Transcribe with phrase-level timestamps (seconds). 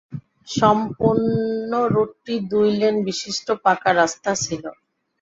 [0.49, 4.63] সম্পূর্ণ রুটটি দুই লেন বিশিষ্ট, পাকা রাস্তা ছিল।